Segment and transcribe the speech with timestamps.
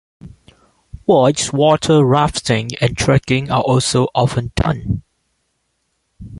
[1.05, 5.03] Whitewater rafting and trekking are also often done.